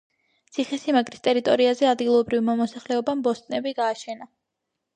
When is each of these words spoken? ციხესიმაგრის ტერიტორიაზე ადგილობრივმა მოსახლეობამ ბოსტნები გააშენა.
ციხესიმაგრის 0.55 1.21
ტერიტორიაზე 1.27 1.89
ადგილობრივმა 1.91 2.57
მოსახლეობამ 2.63 3.25
ბოსტნები 3.31 3.77
გააშენა. 3.85 4.33